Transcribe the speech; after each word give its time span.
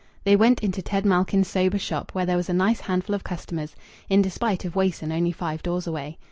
They 0.23 0.35
went 0.35 0.63
into 0.63 0.81
Ted 0.81 1.05
Malkin's 1.05 1.47
sober 1.47 1.77
shop, 1.77 2.09
where 2.15 2.25
there 2.25 2.35
was 2.35 2.49
a 2.49 2.55
nice 2.55 2.79
handful 2.79 3.13
of 3.13 3.23
customers, 3.23 3.75
in 4.09 4.23
despite 4.23 4.65
of 4.65 4.75
Wason 4.75 5.11
only 5.11 5.31
five 5.31 5.61
doors 5.61 5.85
away. 5.85 6.17